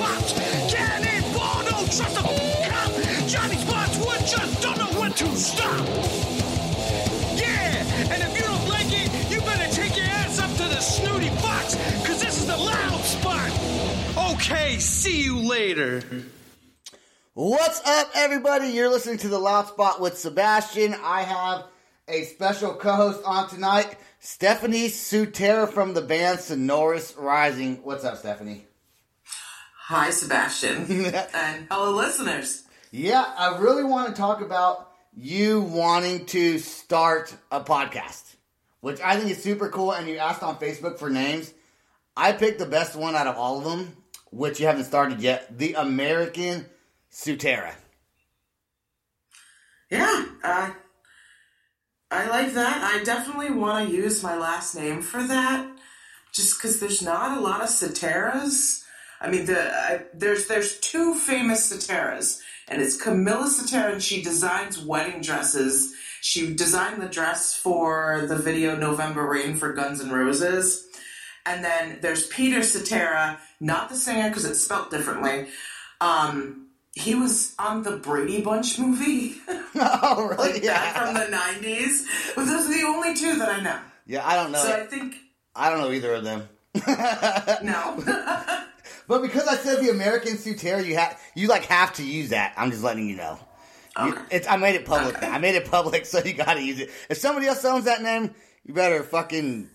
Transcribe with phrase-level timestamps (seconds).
[0.00, 1.70] Hard till it pops.
[1.70, 2.22] Don't trust a
[2.68, 2.92] cop.
[3.28, 5.86] Johnny Spotswood just don't know when to stop.
[7.36, 10.80] Yeah, and if you don't like it, you better take your ass up to the
[10.80, 13.50] snooty box, cause this is the loud spot.
[14.34, 16.02] Okay, see you later.
[17.34, 18.68] What's up, everybody?
[18.68, 20.94] You're listening to the Loud Spot with Sebastian.
[21.02, 21.64] I have
[22.08, 27.76] a special co-host on tonight, Stephanie Sutera from the band Sonorous Rising.
[27.84, 28.66] What's up, Stephanie?
[29.90, 30.86] Hi, Sebastian.
[31.34, 32.62] and hello, listeners.
[32.92, 38.36] Yeah, I really want to talk about you wanting to start a podcast,
[38.82, 39.90] which I think is super cool.
[39.90, 41.52] And you asked on Facebook for names.
[42.16, 43.96] I picked the best one out of all of them,
[44.30, 46.66] which you haven't started yet the American
[47.12, 47.74] Sutera.
[49.90, 50.70] Yeah, uh,
[52.12, 52.94] I like that.
[52.94, 55.68] I definitely want to use my last name for that,
[56.30, 58.84] just because there's not a lot of Suteras.
[59.20, 64.22] I mean, the I, there's there's two famous Suteras, and it's Camilla Satera, and she
[64.22, 65.94] designs wedding dresses.
[66.22, 70.86] She designed the dress for the video November Rain for Guns N' Roses.
[71.46, 75.48] And then there's Peter Cetera, not the singer because it's spelt differently.
[76.00, 80.52] Um, he was on the Brady Bunch movie, oh, really?
[80.54, 82.04] like back from the '90s.
[82.34, 83.78] But those are the only two that I know.
[84.06, 84.62] Yeah, I don't know.
[84.62, 85.16] So I think
[85.54, 86.48] I don't know either of them.
[87.62, 88.64] no.
[89.10, 92.54] But because I said the American Sutera, you have you like have to use that.
[92.56, 93.40] I'm just letting you know.
[93.98, 94.22] Okay.
[94.30, 95.16] it's I made it public.
[95.16, 95.26] Okay.
[95.26, 96.90] I made it public, so you got to use it.
[97.08, 98.32] If somebody else owns that name,
[98.64, 99.68] you better fucking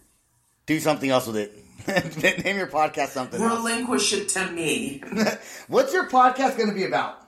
[0.65, 1.51] do something else with it.
[2.45, 3.57] name your podcast something else.
[3.57, 5.03] Relinquish it to me.
[5.67, 7.24] What's your podcast going to be about?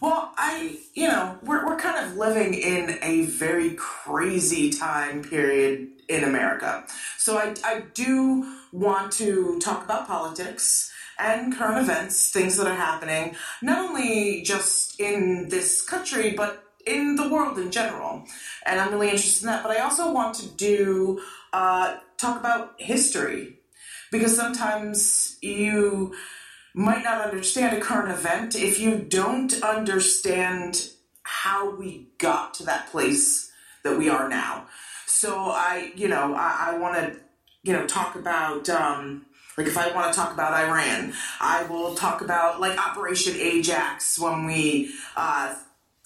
[0.00, 5.88] Well, I, you know, we're, we're kind of living in a very crazy time period
[6.08, 6.84] in America.
[7.18, 12.74] So I, I do want to talk about politics and current events, things that are
[12.74, 18.24] happening, not only just in this country, but in the world in general.
[18.64, 19.62] And I'm really interested in that.
[19.62, 21.20] But I also want to do,
[21.52, 23.58] uh, talk about history.
[24.12, 26.14] Because sometimes you
[26.76, 30.90] might not understand a current event if you don't understand
[31.22, 33.50] how we got to that place
[33.82, 34.66] that we are now.
[35.06, 37.18] So I, you know, I, I want to,
[37.62, 39.24] you know, talk about, um,
[39.56, 44.18] like if I want to talk about Iran, I will talk about like Operation Ajax
[44.18, 45.54] when we uh,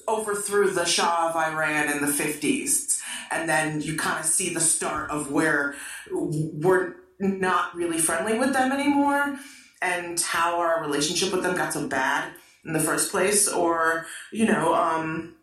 [0.07, 3.01] overthrew the Shah of Iran in the 50s.
[3.33, 5.75] And then you kind of see the start of where
[6.13, 9.37] we're not really friendly with them anymore
[9.83, 12.33] and how our relationship with them got so bad
[12.65, 13.49] in the first place.
[13.49, 15.35] Or, you know, um,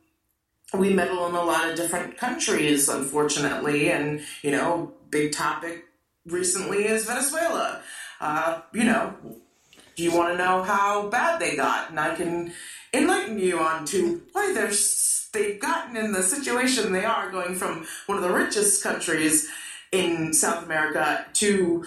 [0.74, 3.92] we meddle in a lot of different countries, unfortunately.
[3.92, 5.86] And, you know, big topic
[6.26, 7.82] recently is Venezuela.
[8.20, 9.14] Uh, you know,
[9.96, 11.90] do you want to know how bad they got?
[11.90, 12.54] And I can
[12.94, 14.72] enlighten you on to why they're
[15.34, 19.50] they've gotten in the situation they are, going from one of the richest countries
[19.92, 21.86] in South America to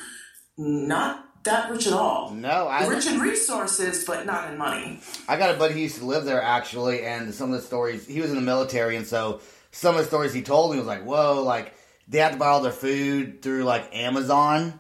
[0.57, 2.31] not that rich at all.
[2.31, 5.01] No, I Rich in resources, but not in money.
[5.29, 8.07] I got a buddy who used to live there actually, and some of the stories
[8.07, 9.41] he was in the military, and so
[9.73, 11.75] some of the stories he told me was like, "Whoa!" Like
[12.09, 14.79] they had to buy all their food through like Amazon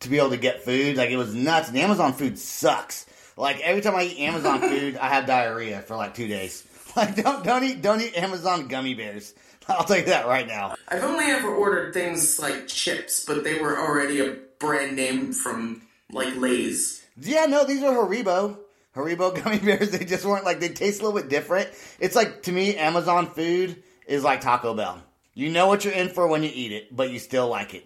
[0.00, 0.96] to be able to get food.
[0.96, 1.68] Like it was nuts.
[1.68, 3.06] And Amazon food sucks.
[3.36, 6.66] Like every time I eat Amazon food, I have diarrhea for like two days.
[6.96, 9.34] Like don't don't eat don't eat Amazon gummy bears.
[9.68, 10.76] I'll tell you that right now.
[10.86, 15.82] I've only ever ordered things like chips, but they were already a brand name from
[16.12, 17.04] like Lay's.
[17.20, 18.58] Yeah, no, these are Haribo.
[18.96, 19.90] Haribo gummy bears.
[19.90, 21.68] They just weren't like they taste a little bit different.
[22.00, 25.02] It's like to me, Amazon food is like Taco Bell.
[25.34, 27.84] You know what you're in for when you eat it, but you still like it.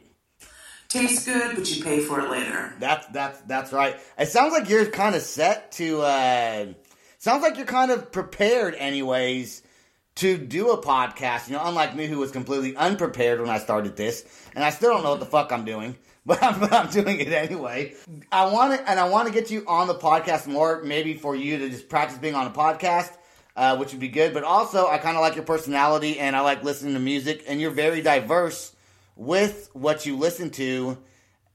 [0.89, 2.75] tastes good, but you pay for it later.
[2.79, 3.97] That's that's that's right.
[4.19, 6.03] It sounds like you're kind of set to.
[6.03, 6.67] uh
[7.21, 9.63] Sounds like you're kind of prepared, anyways,
[10.17, 11.49] to do a podcast.
[11.49, 14.25] You know, unlike me, who was completely unprepared when I started this,
[14.55, 15.97] and I still don't know what the fuck I'm doing,
[16.29, 17.95] but I'm, but I'm doing it anyway.
[18.31, 21.35] I want to, and I want to get you on the podcast more, maybe for
[21.35, 23.13] you to just practice being on a podcast.
[23.57, 26.43] Uh, which would be good, but also I kind of like your personality and I
[26.43, 28.73] like listening to music, and you're very diverse
[29.17, 30.97] with what you listen to,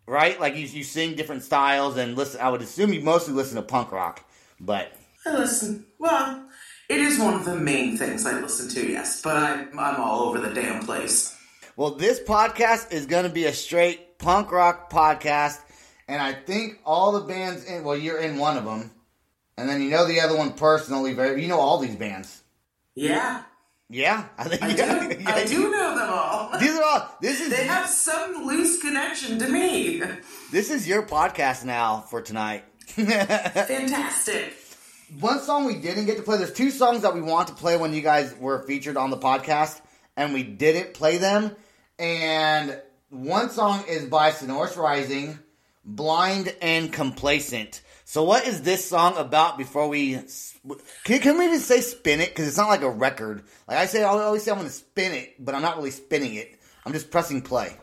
[0.05, 0.37] right?
[0.37, 2.41] Like you, you sing different styles and listen.
[2.41, 4.21] I would assume you mostly listen to punk rock,
[4.59, 4.91] but
[5.25, 5.85] I listen.
[5.97, 6.43] Well,
[6.89, 10.23] it is one of the main things I listen to, yes, but I'm, I'm all
[10.23, 11.33] over the damn place.
[11.77, 15.59] well, this podcast is going to be a straight punk rock podcast,
[16.07, 17.83] and I think all the bands in.
[17.83, 18.91] Well, you're in one of them,
[19.57, 21.13] and then you know the other one personally.
[21.13, 22.41] Very, you know all these bands.
[22.95, 23.43] Yeah,
[23.89, 25.15] Yeah, I think I yeah, do.
[25.21, 25.29] yeah.
[25.35, 26.51] I do know them all.
[26.59, 27.17] These are all.
[27.21, 30.01] This is They have some loose connection to me.
[30.51, 32.63] this is your podcast now for tonight.
[32.87, 34.53] Fantastic.
[35.19, 36.37] one song we didn't get to play.
[36.37, 39.17] There's two songs that we want to play when you guys were featured on the
[39.17, 39.81] podcast,
[40.15, 41.55] and we didn't play them.
[41.99, 42.79] And
[43.13, 45.37] one song is by Sonorous Rising,
[45.85, 49.57] "Blind and Complacent." So, what is this song about?
[49.57, 50.19] Before we
[51.03, 53.43] can, can we just say spin it because it's not like a record.
[53.67, 55.91] Like I say, I always say I'm going to spin it, but I'm not really
[55.91, 56.59] spinning it.
[56.85, 57.77] I'm just pressing play.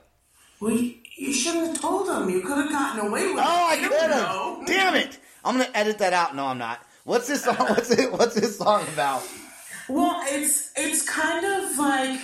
[0.60, 2.28] Well, you, you shouldn't have told them.
[2.28, 3.44] You could have gotten away with it.
[3.46, 4.66] Oh, I could have.
[4.66, 5.18] Damn it!
[5.44, 6.34] I'm going to edit that out.
[6.34, 6.80] No, I'm not.
[7.04, 7.56] What's this song?
[7.58, 8.12] What's it?
[8.12, 9.22] What's this song about?
[9.88, 12.20] Well, it's it's kind of like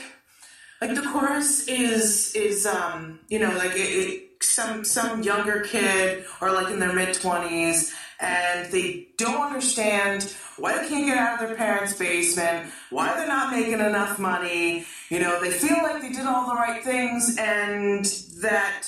[0.80, 6.24] like the chorus is is um you know like it, it some some younger kid
[6.40, 11.42] or like in their mid twenties and they don't understand why they can't get out
[11.42, 14.86] of their parents' basement, why they're not making enough money.
[15.10, 18.04] You know, they feel like they did all the right things and
[18.40, 18.86] that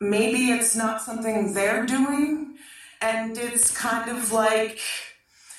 [0.00, 2.56] maybe it's not something they're doing.
[3.00, 4.80] And it's kind of like,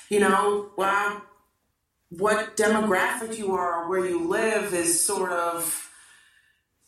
[0.08, 1.22] you know, wow,
[2.10, 5.90] what demographic you are or where you live is sort of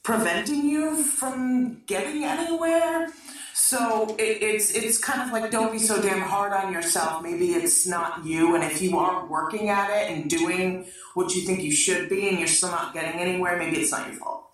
[0.02, 3.08] preventing you from getting anywhere.
[3.54, 7.22] So it, it's it's kind of like don't be so damn hard on yourself.
[7.22, 11.42] Maybe it's not you, and if you aren't working at it and doing what you
[11.42, 14.48] think you should be, and you're still not getting anywhere, maybe it's not your fault.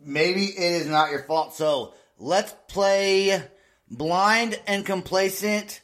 [0.00, 1.54] maybe it is not your fault.
[1.54, 3.42] So let's play
[3.90, 5.80] blind and complacent,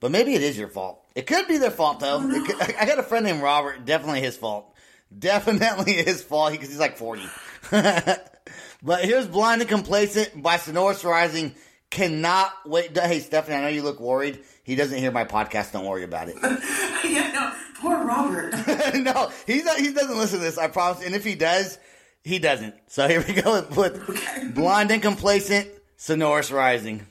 [0.00, 0.97] but maybe it is your fault.
[1.18, 2.20] It could be their fault though.
[2.22, 3.84] Oh, it could- I got a friend named Robert.
[3.84, 4.72] Definitely his fault.
[5.18, 7.26] Definitely his fault because he's like forty.
[7.72, 11.56] but here's blind and complacent by Sonorous Rising.
[11.90, 12.96] Cannot wait.
[12.96, 14.44] Hey Stephanie, I know you look worried.
[14.62, 15.72] He doesn't hear my podcast.
[15.72, 16.36] Don't worry about it.
[17.04, 18.52] yeah, no, poor Robert.
[18.94, 20.56] no, he's not, he doesn't listen to this.
[20.56, 21.04] I promise.
[21.04, 21.80] And if he does,
[22.22, 22.76] he doesn't.
[22.86, 27.08] So here we go with, with blind and complacent, sonorous rising.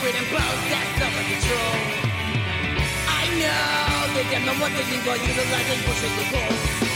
[0.00, 0.26] Great and
[0.70, 1.74] that's under control.
[3.08, 4.56] I know I'm not
[5.26, 6.87] you don't like pushing the goals.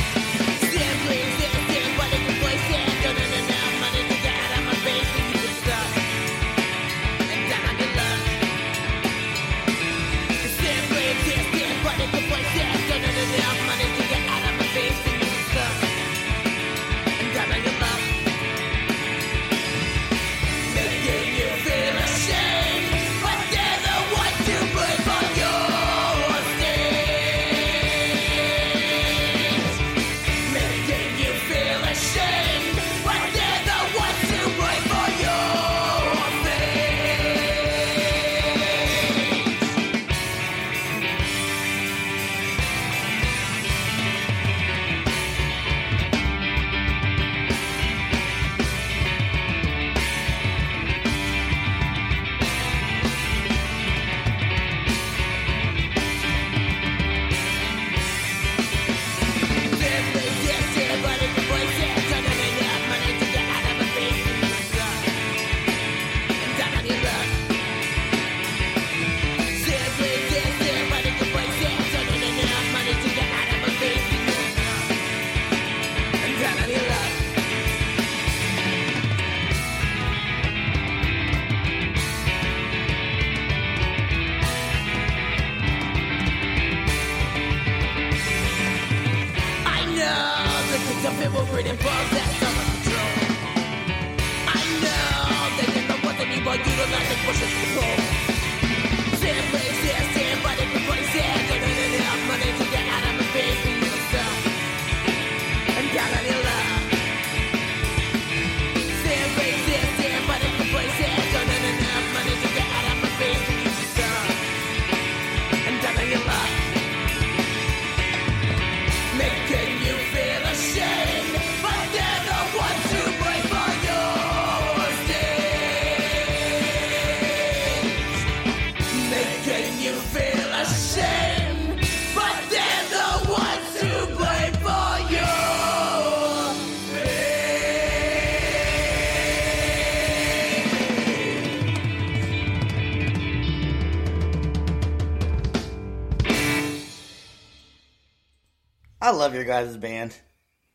[149.13, 150.15] Love your guys' band.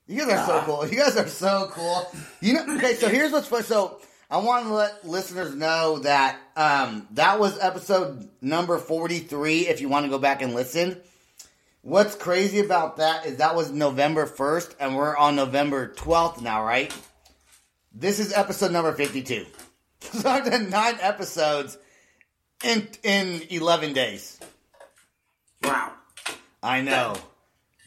[0.07, 0.87] You guys are so cool.
[0.87, 2.09] You guys are so cool.
[2.39, 3.63] You know, okay, so here's what's fun.
[3.63, 9.81] So I want to let listeners know that um, that was episode number 43 if
[9.81, 11.01] you want to go back and listen.
[11.81, 16.63] What's crazy about that is that was November 1st and we're on November 12th now,
[16.63, 16.93] right?
[17.93, 19.45] This is episode number 52.
[19.99, 21.75] So I've done nine episodes
[22.63, 24.39] in in 11 days.
[25.63, 25.91] Wow.
[26.61, 27.15] I know.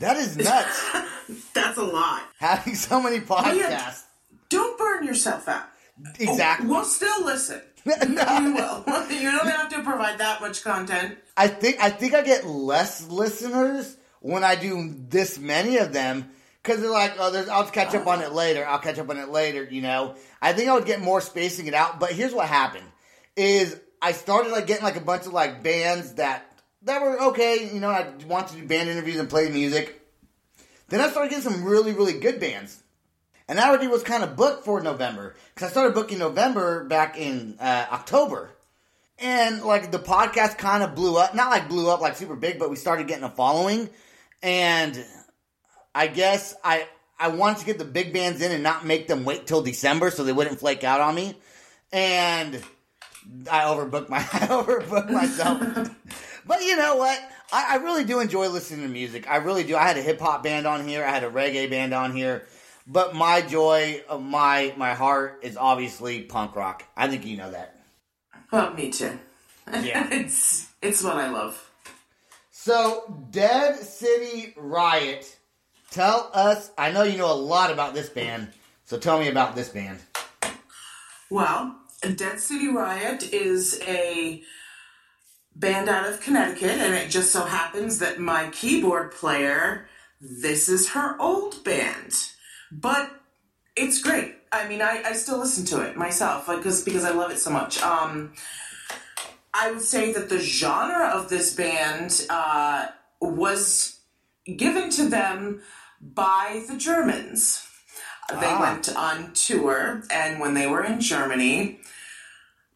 [0.01, 0.91] That is nuts.
[1.55, 2.23] That's a lot.
[2.39, 4.05] Having so many oh, podcasts.
[4.49, 5.65] Don't burn yourself out.
[6.19, 6.67] Exactly.
[6.67, 7.63] We'll still listen.
[7.87, 8.39] No.
[8.39, 8.85] You will.
[9.11, 11.17] You don't have to provide that much content.
[11.37, 16.31] I think I think I get less listeners when I do this many of them
[16.63, 18.67] because they're like, oh, there's, I'll catch up on it later.
[18.67, 19.65] I'll catch up on it later.
[19.65, 21.99] You know, I think I would get more spacing it out.
[21.99, 22.87] But here's what happened:
[23.35, 26.50] is I started like getting like a bunch of like bands that
[26.83, 27.71] that were okay.
[27.73, 30.01] You know, I wanted to do band interviews and play music.
[30.89, 32.83] Then I started getting some really really good bands.
[33.51, 37.19] And I already was kind of booked for November because I started booking November back
[37.19, 38.51] in uh, October.
[39.19, 42.61] And like the podcast kind of blew up, not like blew up like super big,
[42.61, 43.91] but we started getting a following.
[44.41, 45.05] And
[45.95, 46.87] I guess I
[47.19, 50.11] I wanted to get the big bands in and not make them wait till December
[50.11, 51.35] so they wouldn't flake out on me.
[51.93, 52.63] And
[53.51, 55.91] I overbooked my I overbooked myself.
[56.47, 57.19] But you know what?
[57.53, 59.29] I, I really do enjoy listening to music.
[59.29, 59.77] I really do.
[59.77, 61.05] I had a hip hop band on here.
[61.05, 62.47] I had a reggae band on here.
[62.87, 66.85] But my joy of my my heart is obviously punk rock.
[66.97, 67.77] I think you know that.
[68.51, 69.19] Well, me too.
[69.71, 70.09] Yeah.
[70.13, 71.71] it's it's what I love.
[72.51, 75.39] So, Dead City Riot.
[75.91, 76.71] Tell us.
[76.77, 78.49] I know you know a lot about this band.
[78.85, 80.01] So tell me about this band.
[81.31, 81.77] Well,
[82.17, 84.43] Dead City Riot is a
[85.61, 89.87] band out of Connecticut, and it just so happens that my keyboard player,
[90.21, 92.13] this is her old band.
[92.73, 93.11] But
[93.77, 94.37] it's great.
[94.53, 97.51] I mean, I, I still listen to it myself because because I love it so
[97.51, 97.81] much.
[97.83, 98.33] Um,
[99.53, 102.89] I would say that the genre of this band uh,
[103.21, 104.01] was
[104.57, 105.63] given to them
[106.01, 107.67] by the Germans.
[108.29, 111.81] They went on tour, and when they were in Germany,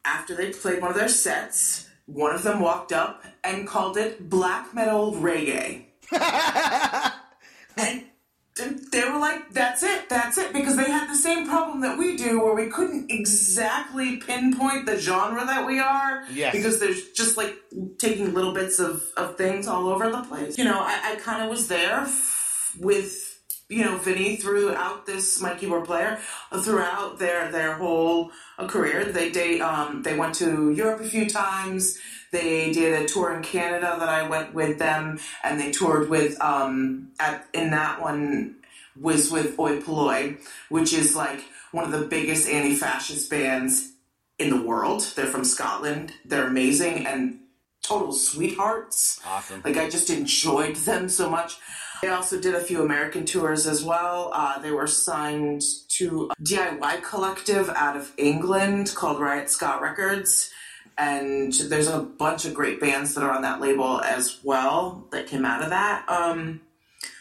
[0.05, 4.28] after they played one of their sets, one of them walked up and called it
[4.28, 5.87] black metal reggae.
[7.76, 8.04] and
[8.92, 12.16] they were like, that's it, that's it, because they had the same problem that we
[12.16, 16.25] do where we couldn't exactly pinpoint the genre that we are.
[16.32, 16.54] Yes.
[16.54, 17.56] Because there's just like
[17.99, 20.56] taking little bits of, of things all over the place.
[20.56, 22.06] You know, I, I kind of was there
[22.78, 23.34] with
[23.68, 26.18] you know Vinny throughout this my keyboard player
[26.52, 29.04] uh, throughout their their whole uh, career.
[29.04, 31.99] They they um they went to Europe a few times.
[32.30, 36.40] They did a tour in Canada that I went with them, and they toured with
[36.40, 38.56] um at in that one
[39.00, 43.92] was with Oi Polloi, which is like one of the biggest anti-fascist bands
[44.38, 45.12] in the world.
[45.16, 46.12] They're from Scotland.
[46.25, 47.40] They're amazing and
[47.83, 49.21] total sweethearts.
[49.26, 49.62] Awesome.
[49.64, 51.56] Like I just enjoyed them so much.
[52.04, 54.30] They also did a few American tours as well.
[54.34, 60.50] Uh, they were signed to a DIY collective out of England called Riot Scott Records.
[60.99, 65.28] And there's a bunch of great bands that are on that label as well that
[65.28, 66.06] came out of that.
[66.06, 66.61] Um,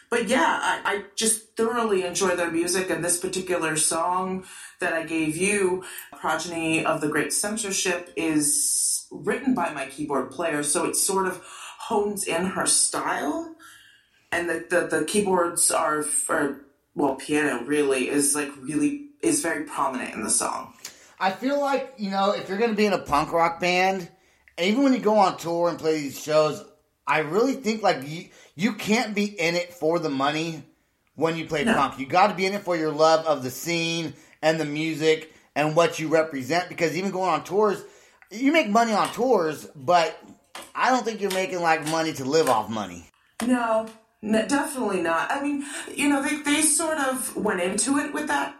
[0.09, 4.43] but yeah, I, I just thoroughly enjoy their music, and this particular song
[4.81, 10.61] that I gave you, Progeny of the Great Censorship, is written by my keyboard player,
[10.61, 11.41] so it sort of
[11.79, 13.55] hones in her style.
[14.33, 16.61] And the, the, the keyboards are, are,
[16.95, 20.73] well, piano really is like really, is very prominent in the song.
[21.19, 24.09] I feel like, you know, if you're going to be in a punk rock band,
[24.59, 26.63] even when you go on tour and play these shows,
[27.05, 28.25] I really think like you,
[28.55, 30.63] you can't be in it for the money
[31.15, 31.75] when you play No.
[31.75, 31.99] punk.
[31.99, 35.31] You got to be in it for your love of the scene and the music
[35.55, 37.83] and what you represent because even going on tours,
[38.31, 40.17] you make money on tours, but
[40.73, 43.05] I don't think you're making like money to live off money.
[43.45, 43.87] No,
[44.23, 45.29] n- definitely not.
[45.31, 48.55] I mean, you know, they, they sort of went into it with that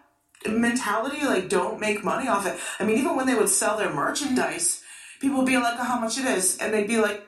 [0.46, 2.60] mentality, like, don't make money off it.
[2.79, 4.84] I mean, even when they would sell their merchandise,
[5.22, 6.58] people would be like, oh, how much it is?
[6.58, 7.25] And they'd be like,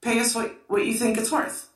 [0.00, 1.68] pay us what, what you think it's worth.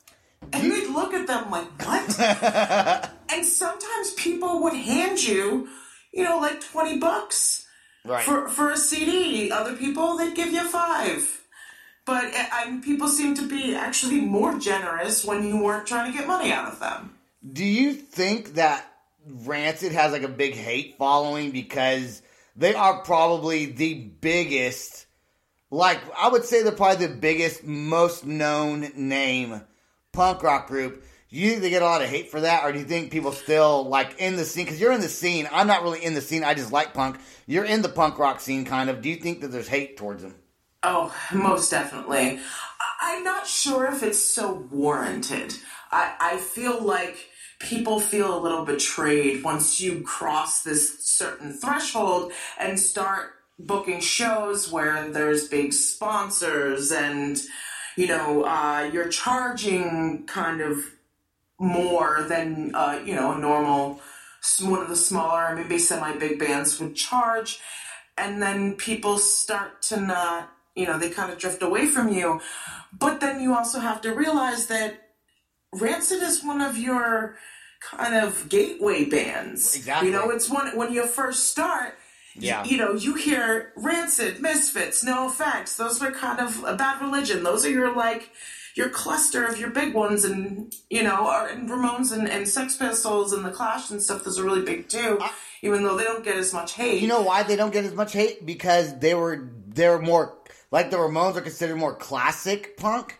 [0.52, 2.18] And you'd look at them like, what?
[3.30, 5.68] and sometimes people would hand you,
[6.14, 7.66] you know, like 20 bucks
[8.02, 8.24] Right.
[8.24, 9.50] for, for a CD.
[9.50, 11.39] Other people, they'd give you five.
[12.06, 16.18] But uh, I, people seem to be actually more generous when you weren't trying to
[16.18, 17.16] get money out of them.
[17.52, 18.86] Do you think that
[19.26, 22.22] Rancid has like a big hate following because
[22.56, 25.06] they are probably the biggest,
[25.70, 29.62] like I would say they're probably the biggest, most known name
[30.12, 31.04] punk rock group.
[31.30, 33.12] Do you think they get a lot of hate for that, or do you think
[33.12, 34.64] people still like in the scene?
[34.64, 35.48] Because you're in the scene.
[35.52, 36.42] I'm not really in the scene.
[36.42, 37.20] I just like punk.
[37.46, 39.00] You're in the punk rock scene, kind of.
[39.00, 40.34] Do you think that there's hate towards them?
[40.82, 42.40] Oh, most definitely.
[43.02, 45.54] I'm not sure if it's so warranted.
[45.90, 52.32] I, I feel like people feel a little betrayed once you cross this certain threshold
[52.58, 57.38] and start booking shows where there's big sponsors and,
[57.96, 60.78] you know, uh, you're charging kind of
[61.58, 64.00] more than, uh, you know, a normal,
[64.62, 67.60] one of the smaller, maybe semi big bands would charge
[68.16, 72.40] and then people start to not you know they kind of drift away from you
[73.04, 74.90] but then you also have to realize that
[75.72, 77.36] rancid is one of your
[77.80, 80.08] kind of gateway bands Exactly.
[80.08, 81.92] you know it's one when you first start
[82.34, 82.64] Yeah.
[82.64, 87.64] you know you hear rancid misfits NOFX those are kind of a bad religion those
[87.66, 88.30] are your like
[88.76, 92.76] your cluster of your big ones and you know are and ramones and, and sex
[92.76, 95.18] pistols and the clash and stuff those are really big too
[95.62, 97.94] even though they don't get as much hate You know why they don't get as
[97.94, 98.44] much hate?
[98.46, 99.36] Because they were
[99.78, 100.26] they were more
[100.70, 103.18] like the Ramones are considered more classic punk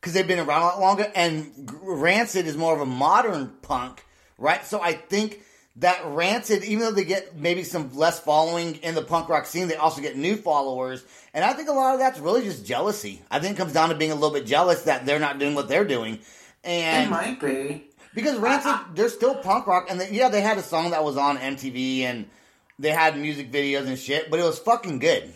[0.00, 4.04] because they've been around a lot longer, and Rancid is more of a modern punk,
[4.36, 4.64] right?
[4.64, 5.40] So I think
[5.76, 9.68] that Rancid, even though they get maybe some less following in the punk rock scene,
[9.68, 13.22] they also get new followers, and I think a lot of that's really just jealousy.
[13.30, 15.54] I think it comes down to being a little bit jealous that they're not doing
[15.54, 16.18] what they're doing,
[16.64, 20.58] And it might be because Rancid, they're still punk rock, and they, yeah, they had
[20.58, 22.26] a song that was on MTV, and
[22.78, 25.32] they had music videos and shit, but it was fucking good.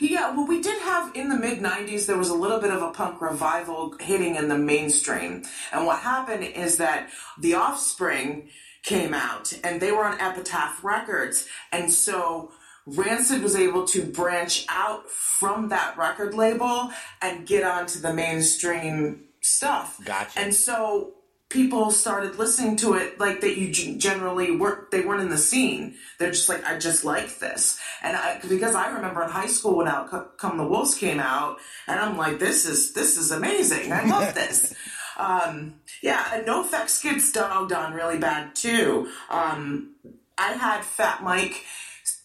[0.00, 2.82] Yeah, well, we did have in the mid 90s, there was a little bit of
[2.82, 5.44] a punk revival hitting in the mainstream.
[5.72, 8.48] And what happened is that The Offspring
[8.82, 11.46] came out and they were on Epitaph Records.
[11.70, 12.52] And so
[12.86, 19.24] Rancid was able to branch out from that record label and get onto the mainstream
[19.40, 20.00] stuff.
[20.04, 20.38] Gotcha.
[20.38, 21.14] And so
[21.52, 25.94] people started listening to it like that you generally weren't they weren't in the scene.
[26.18, 27.78] They're just like i just like this.
[28.02, 31.58] And i because i remember in high school when out come the wolves came out
[31.86, 33.92] and i'm like this is this is amazing.
[33.92, 34.74] I love this.
[35.18, 39.08] Um yeah and NOFX gets dogged on really bad too.
[39.28, 39.94] Um
[40.38, 41.64] i had fat mike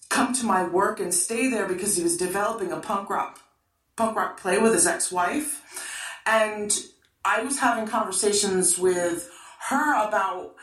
[0.09, 3.41] come to my work and stay there because he was developing a punk rock
[3.97, 5.63] punk rock play with his ex-wife.
[6.25, 6.71] And
[7.35, 9.29] i was having conversations with
[9.69, 10.55] her about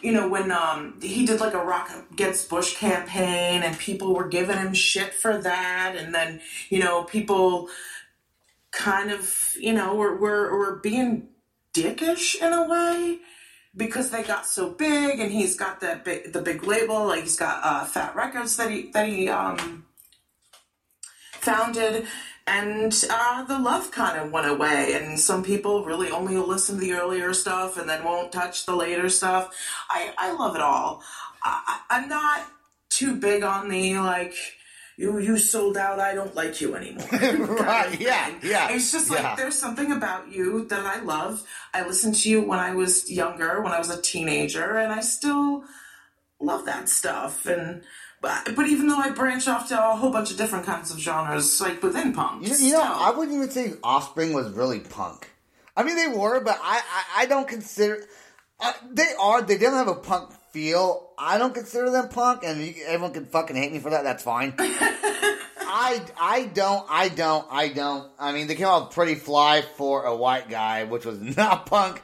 [0.00, 4.28] you know when um, he did like a rock against bush campaign and people were
[4.28, 5.94] giving him shit for that.
[5.96, 7.68] And then you know people
[8.70, 11.28] kind of you know were, were, were being
[11.74, 13.18] dickish in a way
[13.76, 17.38] because they got so big and he's got that big the big label like he's
[17.38, 19.86] got uh, Fat Wreck Chords that he that he um
[21.32, 22.06] founded
[22.46, 26.80] and uh, the love kind of went away and some people really only listen to
[26.80, 29.54] the earlier stuff and then won't touch the later stuff.
[29.90, 31.02] I i love it all.
[31.44, 32.46] I, i'm not
[32.90, 34.34] too big on the like
[34.96, 37.06] you you sold out i don't like you anymore.
[37.62, 39.22] Right, yeah, yeah, it's just yeah.
[39.22, 41.42] like there's something about you that i love.
[41.72, 45.00] I listened to you when i was younger when i was a teenager and i
[45.00, 45.64] still
[46.42, 47.46] love that stuff.
[47.46, 47.82] And
[48.22, 51.00] but, but even though I branch off to a whole bunch of different kinds of
[51.00, 55.28] genres, like within punk, You, you know, I wouldn't even say Offspring was really punk.
[55.76, 58.04] I mean, they were, but I, I, I don't consider.
[58.60, 59.42] Uh, they are.
[59.42, 61.10] They don't have a punk feel.
[61.18, 64.04] I don't consider them punk, and you, everyone can fucking hate me for that.
[64.04, 64.54] That's fine.
[64.58, 66.86] I, I don't.
[66.88, 67.46] I don't.
[67.50, 68.08] I don't.
[68.20, 72.00] I mean, they came out Pretty Fly for a white guy, which was not punk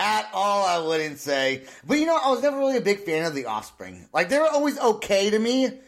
[0.00, 0.64] at all.
[0.66, 1.62] I wouldn't say.
[1.86, 4.08] But you know, I was never really a big fan of the Offspring.
[4.12, 5.78] Like they were always okay to me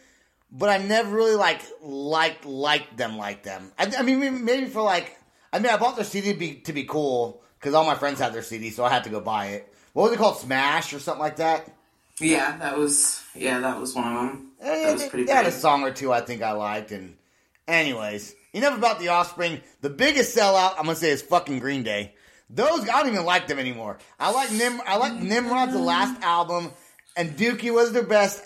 [0.55, 3.71] but I never really like liked liked them like them.
[3.79, 5.17] I, I mean, maybe- for like,
[5.51, 8.19] I mean, I bought their CD to be to be cool because all my friends
[8.19, 9.73] had their CD, so I had to go buy it.
[9.93, 11.71] What was it called, Smash or something like that?
[12.19, 14.51] yeah, that was yeah, that was one of them.
[14.61, 16.91] Eh, That was they- pretty they had a song or two I think I liked,
[16.91, 17.15] and
[17.67, 19.59] anyways, enough about the Offspring.
[19.81, 22.13] The biggest sellout I'm gonna say is fucking Green Day.
[22.53, 23.97] Those I don't even like them anymore.
[24.19, 24.79] I like Nim.
[24.85, 26.71] I like Nimrod's last album,
[27.17, 28.43] and Dookie was their best.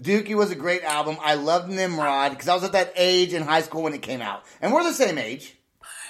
[0.00, 1.16] Dookie was a great album.
[1.22, 4.22] I loved Nimrod because I was at that age in high school when it came
[4.22, 5.56] out, and we're the same age.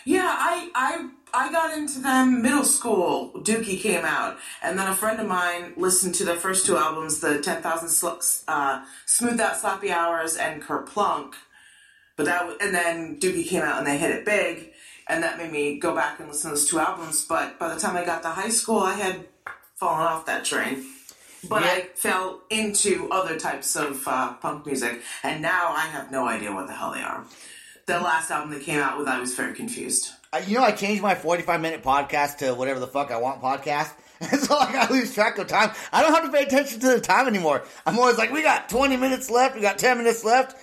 [0.05, 3.33] Yeah, I I I got into them middle school.
[3.35, 7.21] Dookie came out, and then a friend of mine listened to their first two albums,
[7.21, 11.35] the Ten Thousand Sl- uh, Smooth Out Slappy Hours and Kerplunk.
[12.17, 14.72] But that and then Dookie came out and they hit it big,
[15.09, 17.25] and that made me go back and listen to those two albums.
[17.25, 19.27] But by the time I got to high school, I had
[19.77, 20.85] fallen off that train.
[21.49, 26.29] But I fell into other types of uh, punk music, and now I have no
[26.29, 27.25] idea what the hell they are.
[27.87, 30.11] The last album they came out with, I was very confused.
[30.33, 33.43] Uh, you know, I changed my 45 minute podcast to whatever the fuck I want
[33.43, 33.93] podcast.
[34.23, 35.73] And so like I lose track of time.
[35.93, 37.65] I don't have to pay attention to the time anymore.
[37.85, 39.57] I'm always like, we got 20 minutes left.
[39.57, 40.57] We got 10 minutes left.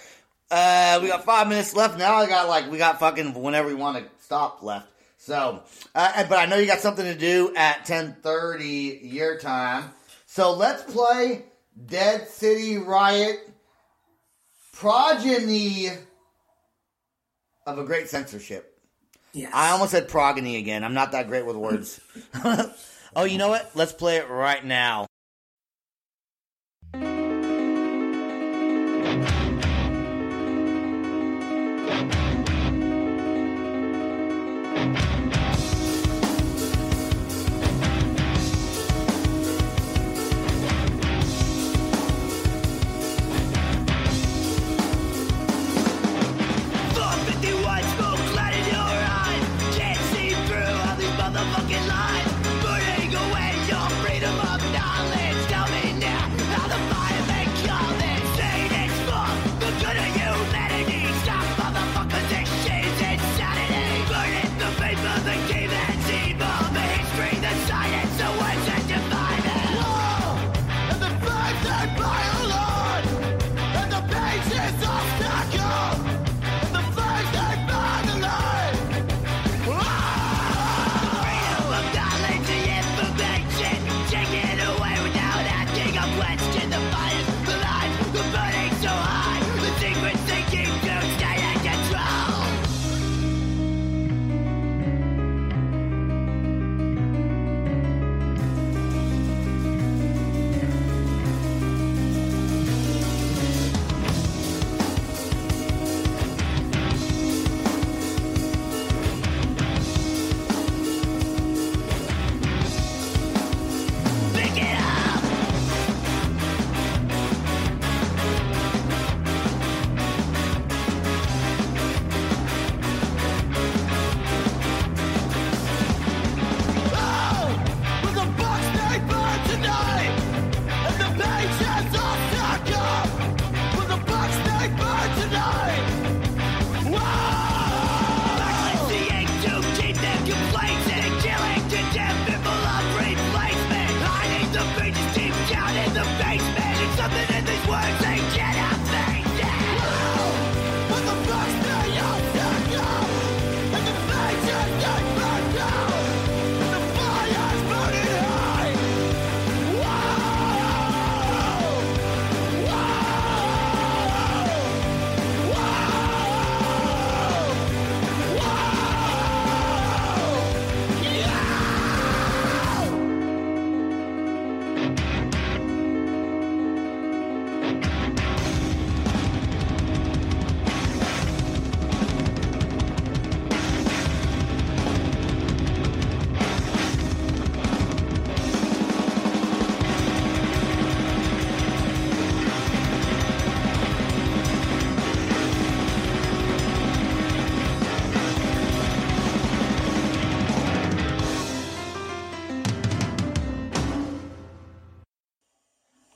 [0.52, 1.98] Uh, we got five minutes left.
[1.98, 4.88] Now I got like we got fucking whenever we want to stop left.
[5.18, 5.62] So,
[5.94, 9.92] uh, but I know you got something to do at 10:30 your time.
[10.26, 11.46] So let's play
[11.86, 13.50] Dead City Riot
[14.74, 15.90] progeny
[17.68, 18.80] of a great censorship.
[19.34, 19.52] Yes.
[19.54, 20.84] I almost said progeny again.
[20.84, 22.00] I'm not that great with words.
[23.16, 23.70] oh, you know what?
[23.76, 25.09] Let's play it right now.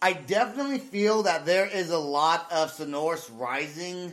[0.03, 4.11] I definitely feel that there is a lot of Sonorous Rising,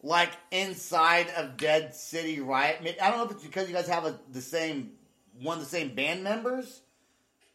[0.00, 2.96] like inside of Dead City Riot.
[3.02, 4.92] I don't know if it's because you guys have a, the same
[5.42, 6.82] one of the same band members,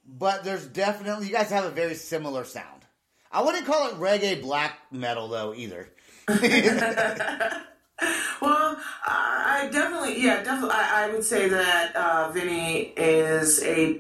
[0.06, 2.84] but there's definitely you guys have a very similar sound.
[3.32, 5.90] I wouldn't call it reggae black metal though either.
[8.42, 10.72] Well, I definitely, yeah, definitely.
[10.72, 14.00] I, I would say that uh, Vinny is a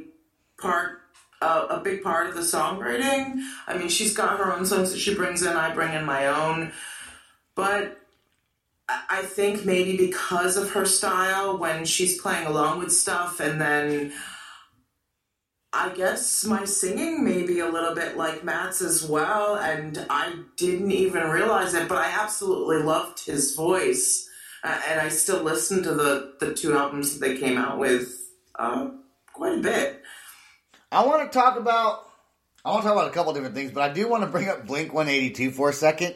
[0.57, 0.98] part,
[1.41, 3.41] uh, a big part of the songwriting.
[3.67, 5.55] I mean, she's got her own songs that she brings in.
[5.55, 6.71] I bring in my own,
[7.55, 7.99] but
[8.87, 13.61] I I think maybe because of her style, when she's playing along with stuff, and
[13.61, 14.11] then
[15.71, 20.33] I guess my singing may be a little bit like Matt's as well, and I
[20.57, 24.27] didn't even realize it, but I absolutely loved his voice,
[24.63, 28.31] uh, and I still listen to the the two albums that they came out with
[28.57, 28.89] uh,
[29.31, 29.98] quite a bit.
[30.91, 32.09] I want to talk about
[32.63, 34.49] I want to talk about a couple different things, but I do want to bring
[34.49, 36.15] up Blink 182 for a second.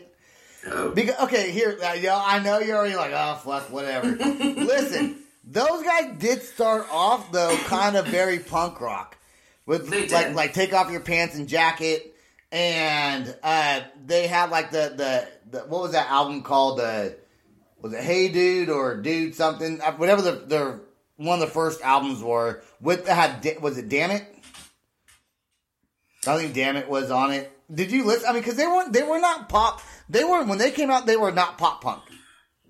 [0.94, 4.08] Because okay, here, uh, yo, I know you're already like, oh fuck, whatever.
[4.16, 9.18] Listen, those guys did start off though, kind of very punk rock,
[9.66, 12.16] with like like take off your pants and jacket,
[12.52, 16.80] and uh, they had like the, the the what was that album called?
[16.80, 17.18] The
[17.82, 19.82] was it Hey Dude or Dude something?
[19.82, 20.80] Uh, Whatever the the
[21.18, 24.33] one of the first albums were with had was it Damn It?
[26.28, 27.52] I think Damn It was on it.
[27.74, 28.30] Did you listen?
[28.30, 29.82] I mean, because they weren't they were not pop.
[30.10, 31.06] They were when they came out.
[31.06, 32.04] They were not pop punk.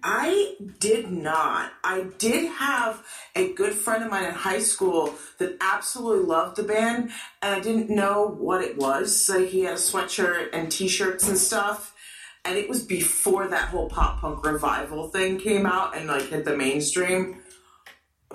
[0.04, 1.72] I did not.
[1.82, 6.64] I did have a good friend of mine in high school that absolutely loved the
[6.64, 7.12] band,
[7.42, 9.26] and I didn't know what it was.
[9.26, 11.96] So he had a sweatshirt and t-shirts and stuff,
[12.44, 16.44] and it was before that whole pop punk revival thing came out and like hit
[16.44, 17.42] the mainstream.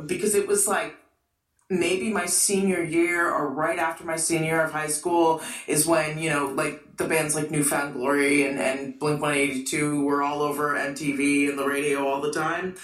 [0.07, 0.97] Because it was like
[1.71, 6.19] maybe my senior year or right after my senior year of high school is when
[6.19, 10.41] you know like the bands like New Found Glory and, and blink 182 were all
[10.43, 12.75] over mtv and the radio all the time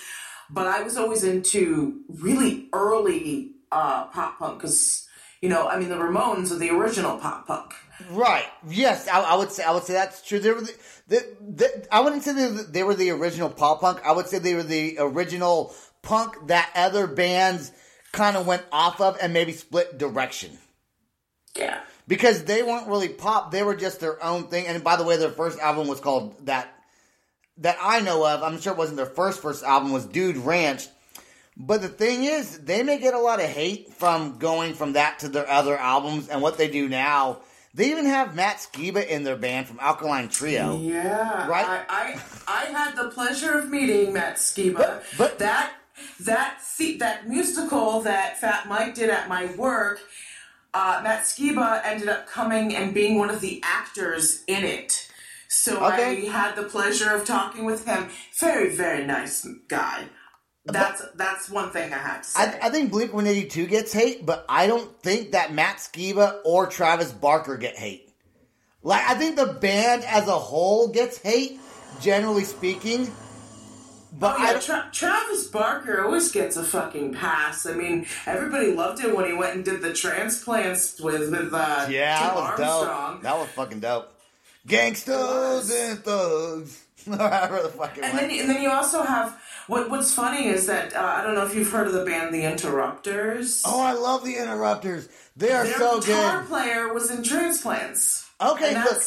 [0.50, 5.08] but i was always into really early uh, pop punk because
[5.40, 7.74] you know i mean the ramones are the original pop punk
[8.10, 8.46] Right.
[8.68, 10.40] Yes, I, I would say I would say that's true.
[10.40, 10.74] They were the,
[11.06, 14.00] the, the I wouldn't say they, they were the original pop punk.
[14.04, 17.70] I would say they were the original punk that other bands
[18.14, 20.56] kind of went off of and maybe split direction
[21.56, 23.50] yeah because they weren't really pop.
[23.50, 24.66] They were just their own thing.
[24.66, 26.68] And by the way, their first album was called that
[27.58, 28.42] that I know of.
[28.42, 30.86] I'm sure it wasn't their first first album was Dude Ranch.
[31.56, 35.20] But the thing is, they may get a lot of hate from going from that
[35.20, 37.38] to their other albums and what they do now.
[37.74, 40.76] They even have Matt Skiba in their band from Alkaline Trio.
[40.78, 41.64] Yeah, Right?
[41.66, 44.74] I, I I had the pleasure of meeting Matt Skiba.
[44.76, 45.72] But- but- that
[46.20, 50.00] that the, that musical that Fat Mike did at my work,
[50.72, 55.10] uh, Matt Skiba ended up coming and being one of the actors in it.
[55.48, 56.26] So Okay.
[56.26, 58.08] I had the pleasure of talking with him.
[58.38, 60.04] Very very nice guy.
[60.66, 62.40] That's that's one thing I have to say.
[62.40, 66.66] I, I think Blink 182 gets hate, but I don't think that Matt Skiba or
[66.66, 68.10] Travis Barker get hate.
[68.82, 71.58] Like, I think the band as a whole gets hate,
[72.00, 73.10] generally speaking.
[74.16, 77.66] But Oh, yeah, don't- Tra- Travis Barker always gets a fucking pass.
[77.66, 81.86] I mean, everybody loved it when he went and did the transplants with with uh,
[81.90, 83.12] Yeah, Tim that was Armstrong.
[83.14, 83.22] dope.
[83.22, 84.10] That was fucking dope.
[84.66, 86.80] Gangsters and thugs.
[87.06, 88.28] Whatever the fucking and went.
[88.30, 91.44] then and then you also have what what's funny is that uh, I don't know
[91.44, 93.62] if you've heard of the band The Interrupters.
[93.66, 95.08] Oh, I love the Interrupters.
[95.36, 96.48] They are Their so guitar good.
[96.48, 98.26] player was in transplants.
[98.40, 99.02] Okay, look.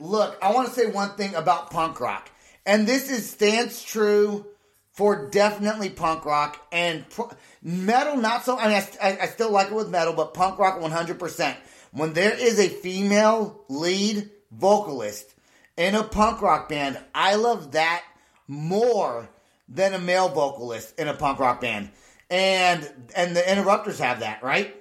[0.00, 2.30] Look, I want to say one thing about punk rock,
[2.70, 4.46] and this is stands true
[4.92, 7.30] for definitely punk rock and pro-
[7.62, 8.16] metal.
[8.16, 8.56] Not so.
[8.58, 11.18] I mean, I, I, I still like it with metal, but punk rock one hundred
[11.18, 11.56] percent.
[11.92, 15.34] When there is a female lead vocalist
[15.76, 18.04] in a punk rock band, I love that
[18.46, 19.28] more
[19.68, 21.90] than a male vocalist in a punk rock band.
[22.28, 24.76] And and the Interrupters have that, right?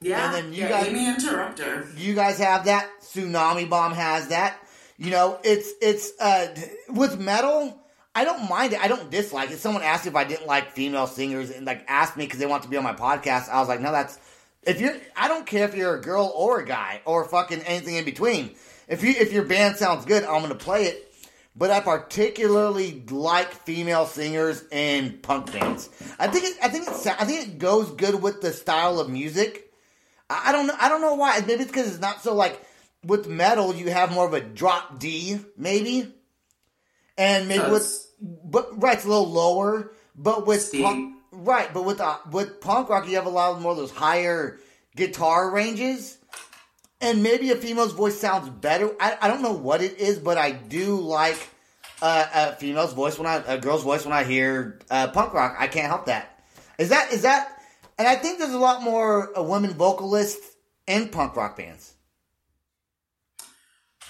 [0.00, 1.86] Yeah, And then you yeah, guys- Aimee Interrupter.
[1.96, 2.88] You guys have that.
[3.02, 4.58] Tsunami Bomb has that.
[4.98, 6.54] You know, it's it's uh
[6.88, 7.78] with metal.
[8.14, 8.80] I don't mind it.
[8.80, 9.58] I don't dislike it.
[9.58, 12.46] Someone asked me if I didn't like female singers and like asked me because they
[12.46, 13.48] want to be on my podcast.
[13.48, 14.18] I was like, no, that's
[14.62, 14.94] if you're.
[15.16, 18.54] I don't care if you're a girl or a guy or fucking anything in between.
[18.88, 21.08] If you if your band sounds good, I'm gonna play it.
[21.54, 25.90] But I particularly like female singers and punk bands.
[26.18, 29.10] I think it, I think it, I think it goes good with the style of
[29.10, 29.70] music.
[30.30, 30.76] I I don't know.
[30.78, 31.40] I don't know why.
[31.40, 32.60] Maybe it's because it's not so like
[33.04, 33.74] with metal.
[33.74, 36.12] You have more of a drop D, maybe,
[37.18, 37.72] and maybe Does.
[37.72, 38.08] with
[38.44, 39.92] but right, it's a little lower.
[40.14, 43.72] But with punk, right, but with uh, with punk rock, you have a lot more
[43.72, 44.58] of those higher
[44.94, 46.18] guitar ranges,
[47.00, 48.90] and maybe a female's voice sounds better.
[49.00, 51.48] I, I don't know what it is, but I do like
[52.02, 55.56] uh, a female's voice when I a girl's voice when I hear uh, punk rock.
[55.58, 56.44] I can't help that.
[56.78, 57.58] Is that is that?
[57.98, 60.46] And I think there's a lot more uh, women vocalists
[60.86, 61.91] in punk rock bands.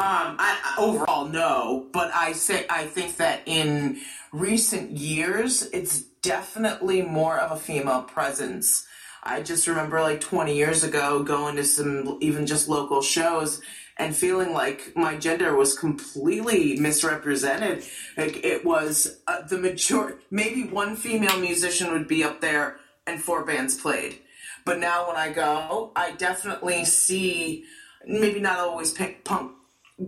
[0.03, 4.01] Um, I, overall no, but I say I think that in
[4.33, 8.85] recent years, it's definitely more of a female presence.
[9.23, 13.61] I just remember like 20 years ago going to some even just local shows
[13.97, 17.85] and feeling like my gender was completely misrepresented.
[18.17, 23.23] Like it was uh, the major, maybe one female musician would be up there and
[23.23, 24.19] four bands played.
[24.65, 27.67] But now when I go, I definitely see
[28.05, 29.53] maybe not always punk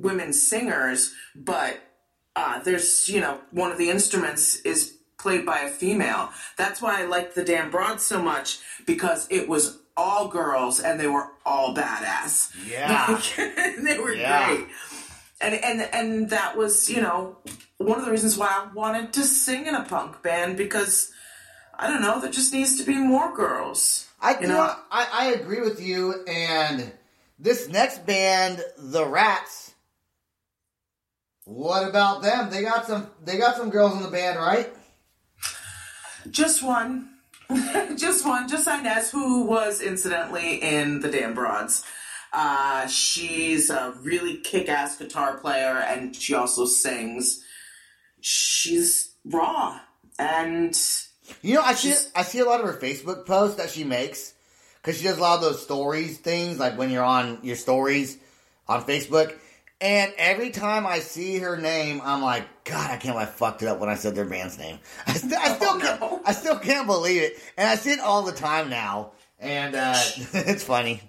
[0.03, 1.79] women singers, but
[2.37, 6.31] uh, there's you know one of the instruments is played by a female.
[6.57, 10.99] That's why I liked the Damn Broad so much because it was all girls and
[10.99, 12.51] they were all badass.
[12.69, 13.21] Yeah.
[13.83, 14.47] they were Yeah.
[14.55, 14.67] great.
[15.41, 17.39] And and and that was you know
[17.79, 21.11] one of the reasons why I wanted to sing in a punk band because
[21.79, 24.09] I don't know there just needs to be more girls.
[24.21, 26.25] I You know, know- I, I agree with you.
[26.27, 26.93] And
[27.39, 29.74] this next band, the Rats.
[31.45, 32.51] What about them?
[32.51, 33.09] They got some.
[33.23, 34.71] They got some girls in the band, right?
[36.31, 37.11] Just one.
[37.97, 41.85] just one, just Inez, who was incidentally in the Damn Broads.
[42.33, 47.45] Uh, she's a really kick-ass guitar player, and she also sings.
[48.21, 49.79] She's raw,
[50.19, 50.75] and
[51.43, 54.33] You know, I see I see a lot of her Facebook posts that she makes
[54.81, 58.19] because she does a lot of those stories things, like when you're on your stories
[58.67, 59.35] on Facebook.
[59.85, 63.61] And every time I see her name, I'm like, God, I can't believe I fucked
[63.61, 64.79] it up when I said their band's name.
[65.07, 66.23] I, st- I still, Oh, can't, no.
[66.25, 69.95] I still can't believe it, and I see it all the time now, and uh,
[70.33, 71.03] it's funny.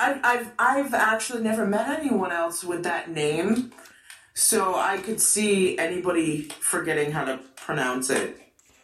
[0.00, 3.72] I've, I've I've actually never met anyone else with that name,
[4.32, 8.38] so I could see anybody forgetting how to pronounce it.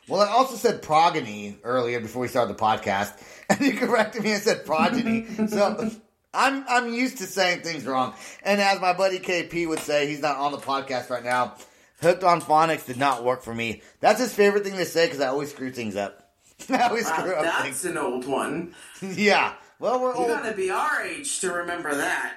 [0.09, 3.15] Well, I also said progeny earlier before we started the podcast,
[3.49, 5.27] and you corrected me and said progeny.
[5.49, 5.91] so
[6.33, 8.15] I'm I'm used to saying things wrong.
[8.43, 11.55] And as my buddy KP would say, he's not on the podcast right now.
[12.03, 13.83] Hooked on phonics did not work for me.
[14.01, 16.31] That's his favorite thing to say because I always screw things up.
[16.71, 17.85] I always Wow, screw up that's things.
[17.85, 18.75] an old one.
[19.03, 19.55] Yeah.
[19.79, 20.29] Well, we're You old.
[20.29, 22.35] gotta be our age to remember that.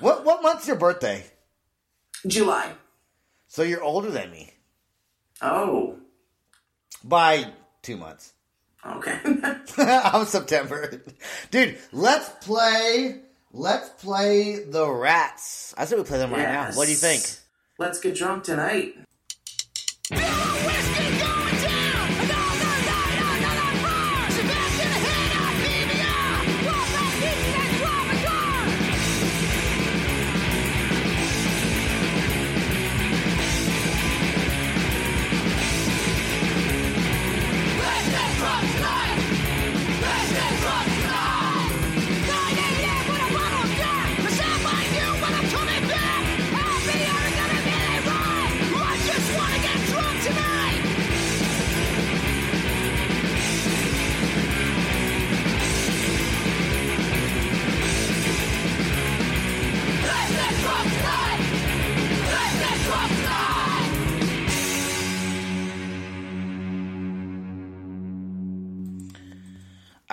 [0.00, 1.24] What what month's your birthday?
[2.26, 2.72] July.
[3.48, 4.52] So you're older than me
[5.40, 5.96] Oh,
[7.04, 8.32] by two months.
[8.84, 9.18] okay.
[9.78, 11.02] I'm September.
[11.50, 13.20] Dude, let's play.
[13.52, 15.74] Let's play the Rats.
[15.78, 16.70] I say we play them right now.
[16.72, 17.22] What do you think?
[17.78, 18.94] Let's get drunk tonight.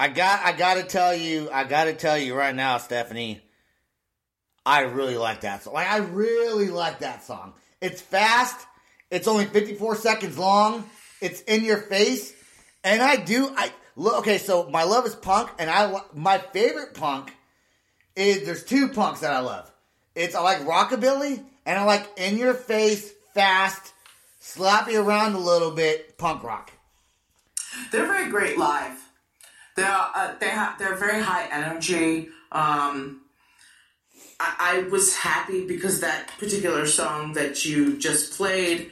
[0.04, 0.44] I got.
[0.44, 1.50] I got to tell you.
[1.50, 3.40] I got to tell you right now, Stephanie.
[4.66, 5.76] I really like that song.
[5.76, 7.54] Like I really like that song.
[7.80, 8.68] It's fast.
[9.10, 10.84] It's only 54 seconds long.
[11.22, 12.34] It's in your face,
[12.84, 13.50] and I do.
[13.56, 14.16] I look.
[14.20, 17.34] Okay, so my love is punk, and I my favorite punk
[18.14, 19.72] is there's two punks that I love.
[20.16, 23.94] It's I like rockabilly, and I like in your face, fast,
[24.42, 26.74] slap you around a little bit, punk rock.
[27.94, 29.03] They're very great live.
[29.76, 32.30] They're uh, they have they're very high energy.
[32.52, 33.22] Um,
[34.40, 38.92] I, I was happy because that particular song that you just played.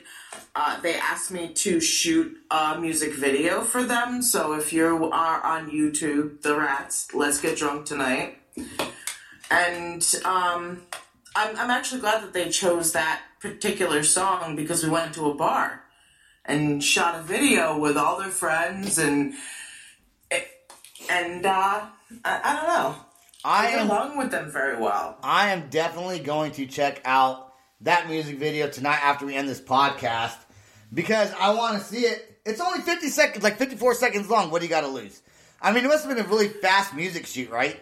[0.56, 4.22] Uh, they asked me to shoot a music video for them.
[4.22, 8.38] So if you are on YouTube, The Rats, let's get drunk tonight.
[9.50, 10.82] And um,
[11.36, 15.34] I'm, I'm actually glad that they chose that particular song because we went to a
[15.34, 15.84] bar
[16.46, 19.34] and shot a video with all their friends and
[21.12, 21.86] and uh,
[22.26, 22.96] I, I don't know.
[23.44, 25.18] I I get am along with them very well.
[25.24, 29.62] I am definitely going to check out that music video tonight after we end this
[29.62, 30.38] podcast
[30.94, 32.40] because I want to see it.
[32.46, 34.52] It's only 50 seconds, like 54 seconds long.
[34.52, 35.22] What do you got to lose?
[35.62, 37.80] I mean, it must have been a really fast music shoot, right?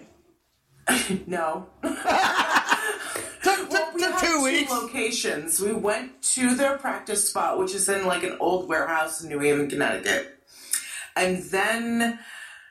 [1.28, 4.72] No, Took, well, we took two two weeks.
[4.72, 5.62] locations.
[5.62, 9.40] We went to their practice spot, which is in like an old warehouse in New
[9.40, 10.40] Haven, Connecticut,
[11.16, 12.20] and then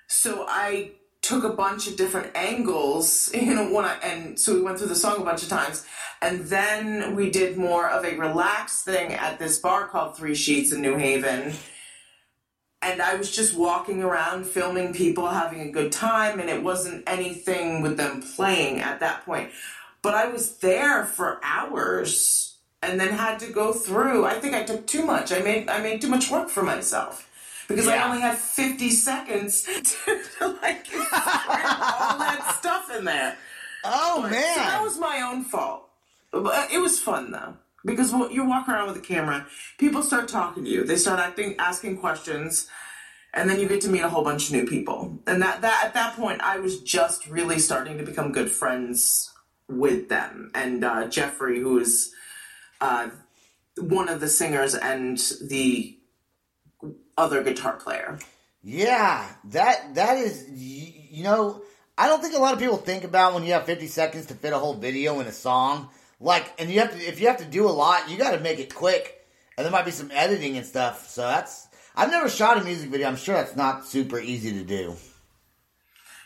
[0.08, 4.62] so I took a bunch of different angles, you know, when I and so we
[4.62, 5.84] went through the song a bunch of times,
[6.22, 10.72] and then we did more of a relaxed thing at this bar called Three Sheets
[10.72, 11.54] in New Haven.
[12.80, 17.02] And I was just walking around filming people having a good time, and it wasn't
[17.08, 19.50] anything with them playing at that point.
[20.00, 24.24] But I was there for hours and then had to go through.
[24.24, 25.32] I think I took too much.
[25.32, 27.27] I made I made too much work for myself
[27.68, 29.62] because I only had fifty seconds
[30.38, 33.36] to like all that stuff in there.
[33.84, 34.54] Oh, man.
[34.54, 35.88] So that was my own fault.
[36.32, 37.56] But it was fun though.
[37.84, 39.46] Because when you walk around with a camera,
[39.78, 40.84] people start talking to you.
[40.84, 42.68] They start acting, asking questions,
[43.32, 45.18] and then you get to meet a whole bunch of new people.
[45.26, 49.32] And that, that at that point, I was just really starting to become good friends
[49.68, 50.50] with them.
[50.54, 52.12] And uh, Jeffrey, who is
[52.80, 53.10] uh,
[53.78, 55.97] one of the singers and the
[57.18, 58.18] other guitar player.
[58.62, 61.62] Yeah, that that is, y- you know,
[61.98, 64.34] I don't think a lot of people think about when you have 50 seconds to
[64.34, 65.90] fit a whole video in a song.
[66.20, 68.40] Like, and you have to, if you have to do a lot, you got to
[68.40, 69.24] make it quick,
[69.56, 71.08] and there might be some editing and stuff.
[71.08, 73.06] So that's, I've never shot a music video.
[73.08, 74.96] I'm sure that's not super easy to do.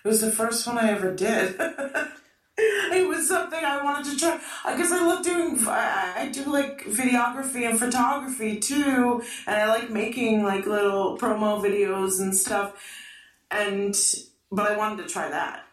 [0.04, 1.56] It was the first one I ever did.
[2.58, 4.40] it was something I wanted to try
[4.74, 5.58] because I love doing.
[5.66, 11.60] I, I do like videography and photography too, and I like making like little promo
[11.62, 12.74] videos and stuff.
[13.50, 13.94] And
[14.50, 15.64] but I wanted to try that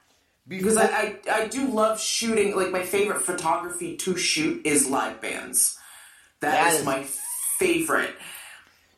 [0.47, 2.55] because I, I I do love shooting.
[2.55, 5.77] Like my favorite photography to shoot is live bands.
[6.41, 7.03] That that is, is- my
[7.57, 8.15] favorite.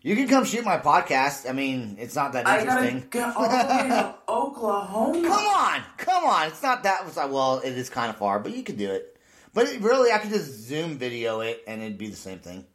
[0.03, 1.47] You can come shoot my podcast.
[1.47, 3.09] I mean, it's not that I gotta interesting.
[3.11, 5.21] go all the way to Oklahoma.
[5.27, 6.47] Come on, come on.
[6.47, 7.05] It's not that.
[7.29, 9.10] Well, it is kind of far, but you could do it.
[9.53, 12.65] But it, really, I could just zoom video it, and it'd be the same thing.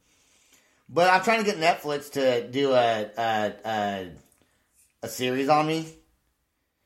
[0.88, 4.10] But I'm trying to get Netflix to do a a, a,
[5.02, 5.86] a series on me.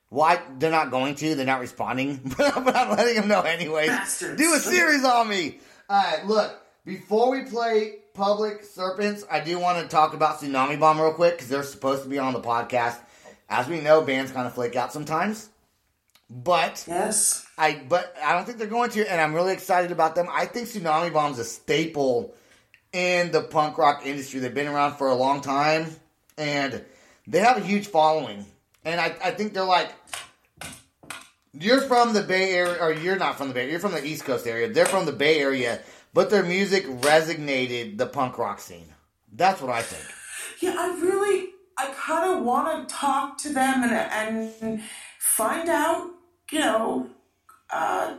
[0.08, 1.34] Why they're not going to?
[1.34, 4.20] They're not responding, but I'm letting them know anyways.
[4.20, 5.60] Do a series on me.
[5.88, 6.56] All right, look.
[6.86, 11.34] Before we play Public Serpents, I do want to talk about Tsunami Bomb real quick
[11.34, 12.96] because they're supposed to be on the podcast.
[13.50, 15.49] As we know, bands kind of flake out sometimes.
[16.30, 17.44] But Yes.
[17.58, 20.28] I but I don't think they're going to, and I'm really excited about them.
[20.30, 22.34] I think Tsunami Bomb's a staple
[22.92, 24.38] in the punk rock industry.
[24.38, 25.88] They've been around for a long time,
[26.38, 26.84] and
[27.26, 28.46] they have a huge following.
[28.84, 29.92] And I, I think they're like,
[31.52, 34.04] you're from the Bay Area, or you're not from the Bay Area, you're from the
[34.04, 34.68] East Coast area.
[34.72, 35.80] They're from the Bay Area,
[36.14, 38.94] but their music resonated the punk rock scene.
[39.32, 40.04] That's what I think.
[40.60, 44.82] Yeah, I really, I kind of want to talk to them and and
[45.18, 46.10] find out,
[46.50, 47.08] you know,
[47.72, 48.14] uh,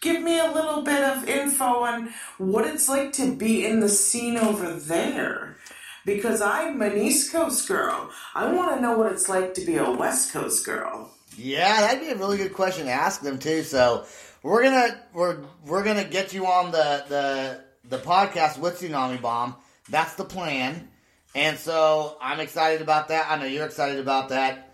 [0.00, 3.88] give me a little bit of info on what it's like to be in the
[3.88, 5.56] scene over there.
[6.04, 8.10] Because I'm an East Coast girl.
[8.34, 11.12] I want to know what it's like to be a West Coast girl.
[11.36, 13.62] Yeah, that'd be a really good question to ask them too.
[13.62, 14.04] So
[14.42, 19.54] we're gonna we're we're gonna get you on the the the podcast with Tsunami Bomb.
[19.88, 20.88] That's the plan.
[21.34, 23.30] And so I'm excited about that.
[23.30, 24.71] I know you're excited about that.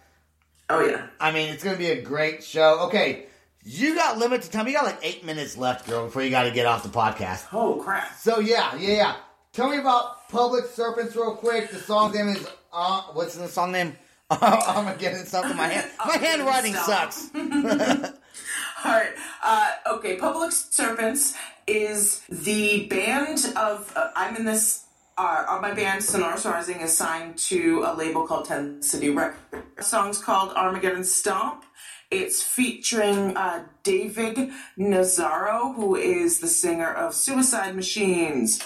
[0.71, 1.07] Oh yeah.
[1.21, 2.81] I mean, it's gonna be a great show.
[2.89, 3.27] Okay,
[3.65, 4.67] you got limited time.
[4.67, 7.47] You got like eight minutes left, girl, before you got to get off the podcast.
[7.53, 8.15] Oh crap.
[8.19, 9.17] So yeah, yeah, yeah.
[9.53, 11.71] Tell me about Public Serpents real quick.
[11.71, 13.97] The song's name is uh, what's the song name?
[14.31, 15.53] I'm getting something.
[15.53, 17.31] In my hand, my handwriting sucks.
[17.35, 19.11] All right.
[19.43, 20.17] Uh, okay.
[20.17, 21.35] Public Serpents
[21.67, 23.93] is the band of.
[23.97, 24.85] Uh, I'm in this.
[25.19, 29.65] Uh, uh, my band Sonorous Rising is signed to a label called Tent City Records.
[29.81, 31.65] Song's called Armageddon Stomp.
[32.09, 38.63] It's featuring uh, David Nazaro, who is the singer of Suicide Machines.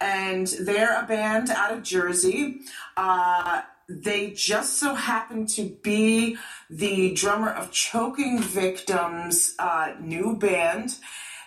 [0.00, 2.62] And they're a band out of Jersey.
[2.96, 6.36] Uh, they just so happen to be
[6.68, 10.98] the drummer of Choking Victims' uh, new band.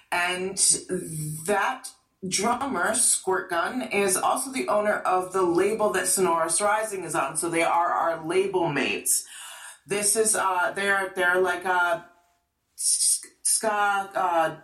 [0.10, 0.58] And
[1.48, 1.90] that
[2.28, 7.38] drummer, Squirt Gun, is also the owner of the label that Sonorous Rising is on.
[7.38, 9.26] So they are our label mates.
[9.86, 12.06] This is uh they're they're like a
[12.76, 13.70] ska
[14.14, 14.56] uh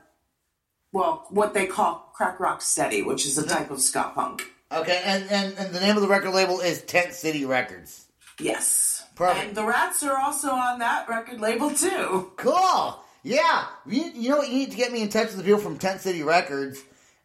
[0.92, 4.44] well what they call crack rock steady, which is a type of ska punk.
[4.72, 8.08] Okay, and, and, and the name of the record label is Tent City Records.
[8.40, 9.06] Yes.
[9.16, 9.48] Perfect.
[9.50, 12.32] And the Rats are also on that record label too.
[12.38, 13.00] Cool.
[13.22, 13.68] Yeah.
[13.86, 14.50] You, you know what?
[14.50, 16.82] You need to get me in touch with the people from Tent City Records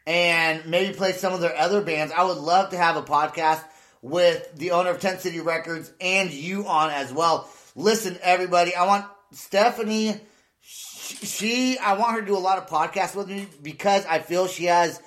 [0.08, 2.14] and maybe play some of their other bands.
[2.16, 3.62] I would love to have a podcast
[4.00, 7.46] with the owner of Tent City Records and you on as well.
[7.76, 10.18] Listen, everybody, I want Stephanie.
[10.62, 14.46] She, I want her to do a lot of podcasts with me because I feel
[14.46, 14.98] she has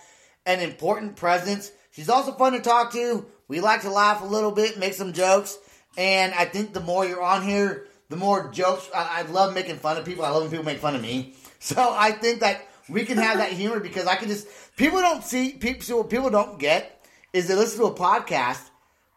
[0.45, 1.71] an important presence.
[1.89, 3.25] She's also fun to talk to.
[3.47, 5.57] We like to laugh a little bit, make some jokes,
[5.97, 8.87] and I think the more you're on here, the more jokes.
[8.93, 10.23] I, I love making fun of people.
[10.23, 11.33] I love when people make fun of me.
[11.63, 15.23] So I think that we can have that humor because I can just people don't
[15.23, 16.03] see people.
[16.03, 18.61] People don't get is they listen to a podcast,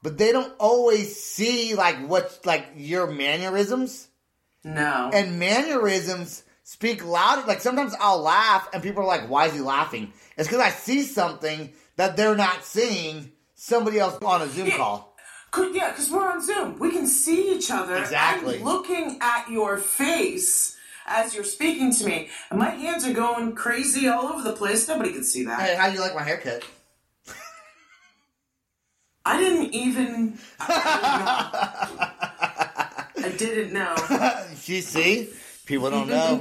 [0.03, 4.09] but they don't always see like what like your mannerisms
[4.63, 5.11] No.
[5.13, 7.47] and mannerisms speak louder.
[7.47, 10.71] Like sometimes I'll laugh and people are like, "Why is he laughing?" It's because I
[10.71, 13.31] see something that they're not seeing.
[13.57, 15.17] Somebody else on a Zoom call.
[15.57, 16.79] Yeah, because we're on Zoom.
[16.79, 17.97] We can see each other.
[17.97, 18.59] Exactly.
[18.59, 20.74] I'm looking at your face
[21.07, 22.29] as you're speaking to me.
[22.51, 24.87] And my hands are going crazy all over the place.
[24.89, 25.61] Nobody can see that.
[25.61, 26.65] Hey, how do you like my haircut?
[29.27, 30.39] I didn't even.
[30.61, 31.89] I
[33.39, 33.95] didn't know.
[34.67, 35.31] You see,
[35.65, 36.41] people don't know.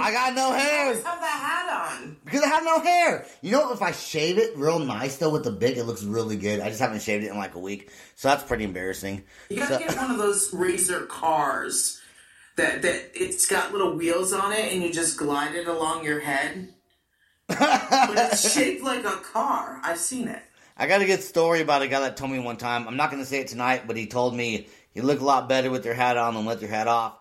[0.00, 2.16] I got no hair Have the hat on.
[2.24, 3.26] because I have no hair.
[3.42, 6.36] You know, if I shave it real nice though with the big, it looks really
[6.36, 6.60] good.
[6.60, 9.22] I just haven't shaved it in like a week, so that's pretty embarrassing.
[9.50, 12.00] You gotta So- get one of those razor cars
[12.56, 16.20] that that it's got little wheels on it, and you just glide it along your
[16.20, 16.68] head.
[17.48, 19.80] but it's shaped like a car.
[19.82, 20.42] I've seen it.
[20.76, 22.88] I got a good story about a guy that told me one time.
[22.88, 25.48] I'm not going to say it tonight, but he told me you look a lot
[25.48, 27.16] better with your hat on than with your hat off.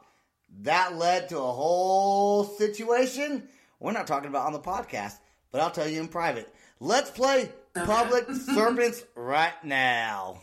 [0.61, 3.47] that led to a whole situation
[3.83, 5.15] we're not talking about on the podcast,
[5.51, 6.51] but I'll tell you in private.
[6.79, 10.41] Let's play Public Serpents right now.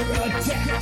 [0.00, 0.79] Structure attack.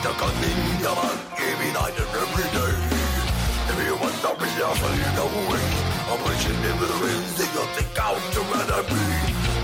[0.00, 2.74] A gun in your mouth, give it night and every day.
[3.68, 5.66] If you want to be a slave, no way.
[6.08, 9.02] I'm pushing in the winds, they got think out to rather be.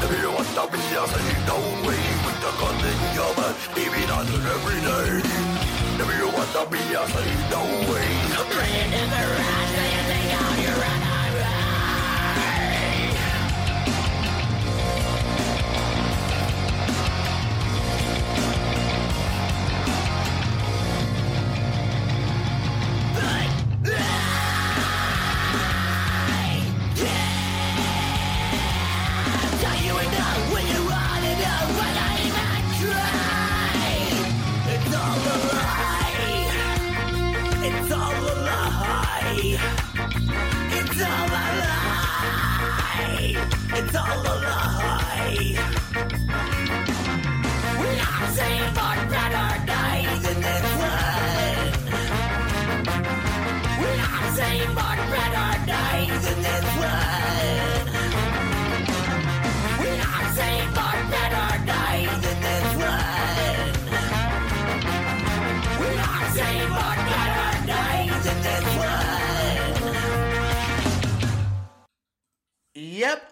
[0.04, 1.56] If you want to be a slave, no
[1.88, 5.08] way with a gun in your mouth, give it night and every day.
[6.04, 8.08] If you want to be a slave, no way.
[8.52, 9.95] Bring in the rat,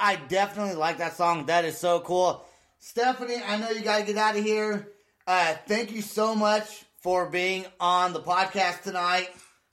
[0.05, 1.47] I definitely like that song.
[1.47, 2.45] That is so cool.
[2.79, 4.89] Stephanie, I know you got to get out of here.
[5.27, 9.31] Uh, thank you so much for being on the podcast tonight.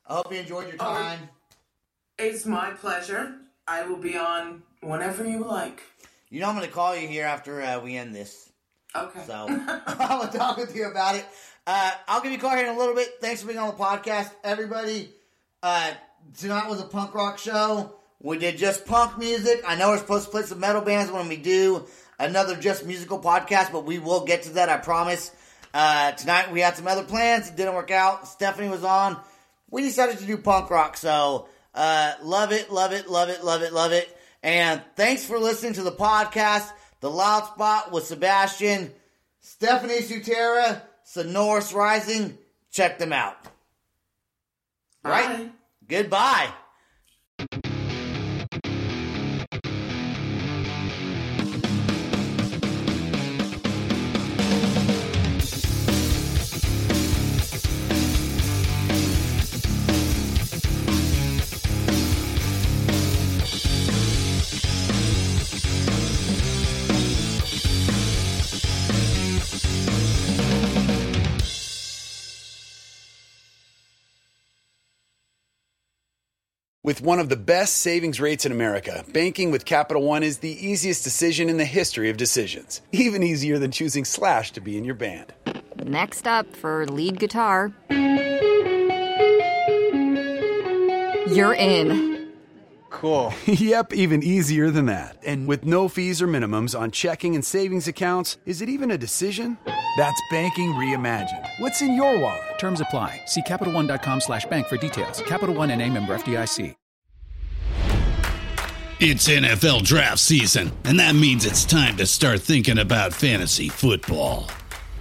[0.08, 1.20] I hope you enjoyed your time.
[2.18, 3.36] It's my pleasure.
[3.68, 5.82] I will be on whenever you like.
[6.30, 8.54] You know, I'm going to call you here after uh, we end this.
[8.96, 9.24] Okay.
[9.28, 11.26] So I'm going to talk with you about it.
[11.68, 13.16] Uh, I'll give you a call here in a little bit.
[13.20, 15.10] Thanks for being on the podcast, everybody.
[15.62, 15.92] Uh,
[16.40, 17.98] tonight was a punk rock show.
[18.24, 19.64] We did just punk music.
[19.68, 21.88] I know we're supposed to play some metal bands when we do
[22.20, 24.70] another just musical podcast, but we will get to that.
[24.70, 25.32] I promise.
[25.74, 27.50] Uh, tonight we had some other plans.
[27.50, 28.28] It didn't work out.
[28.28, 29.20] Stephanie was on.
[29.72, 30.98] We decided to do punk rock.
[30.98, 34.16] So uh, love it, love it, love it, love it, love it.
[34.44, 36.70] And thanks for listening to the podcast,
[37.00, 38.92] The Loud Spot with Sebastian,
[39.40, 42.38] Stephanie Sutera, Sonorous Rising.
[42.72, 43.38] Check them out.
[45.04, 45.52] Right?
[45.88, 46.52] Goodbye.
[76.84, 80.50] With one of the best savings rates in America, banking with Capital One is the
[80.50, 82.82] easiest decision in the history of decisions.
[82.92, 85.32] Even easier than choosing Slash to be in your band.
[85.86, 87.72] Next up for lead guitar.
[91.28, 92.32] You're in.
[92.90, 93.32] Cool.
[93.46, 95.18] yep, even easier than that.
[95.24, 98.98] And with no fees or minimums on checking and savings accounts, is it even a
[98.98, 99.60] decision?
[99.98, 101.48] That's banking reimagined.
[101.60, 102.60] What's in your wallet?
[102.60, 103.22] Terms apply.
[103.26, 105.22] See CapitalOne.com slash bank for details.
[105.22, 106.76] Capital One and a member FDIC.
[109.04, 114.46] It's NFL draft season, and that means it's time to start thinking about fantasy football.